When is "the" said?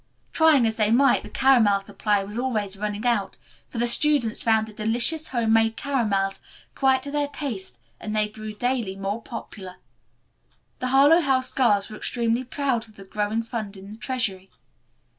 1.21-1.29, 3.77-3.87, 4.67-4.73, 10.79-10.87, 12.95-13.03, 13.91-13.97